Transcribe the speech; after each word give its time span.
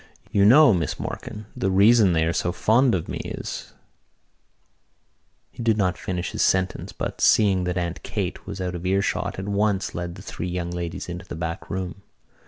"You 0.31 0.45
know, 0.45 0.73
Miss 0.73 0.95
Morkan, 0.99 1.45
the 1.55 1.69
reason 1.69 2.13
they 2.13 2.25
are 2.25 2.33
so 2.33 2.51
fond 2.51 2.95
of 2.95 3.07
me 3.07 3.19
is——" 3.19 3.71
He 5.51 5.61
did 5.61 5.77
not 5.77 5.95
finish 5.95 6.31
his 6.31 6.41
sentence, 6.41 6.91
but, 6.91 7.21
seeing 7.21 7.65
that 7.65 7.77
Aunt 7.77 8.01
Kate 8.01 8.47
was 8.47 8.59
out 8.59 8.73
of 8.73 8.83
earshot, 8.83 9.37
at 9.37 9.47
once 9.47 9.93
led 9.93 10.15
the 10.15 10.23
three 10.23 10.49
young 10.49 10.71
ladies 10.71 11.07
into 11.07 11.27
the 11.27 11.35
back 11.35 11.69
room. 11.69 12.01